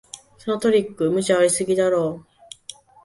[0.39, 2.25] そのトリック、無茶ありすぎだろ